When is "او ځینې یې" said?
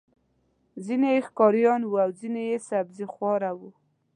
2.05-2.57